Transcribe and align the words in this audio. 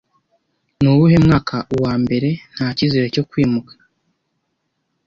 Nuwuhe 0.81 1.17
mwaka 1.25 1.57
uwambere 1.73 2.29
nta 2.53 2.67
cyizere 2.77 3.07
cyo 3.15 3.23
kwimuka 3.29 3.73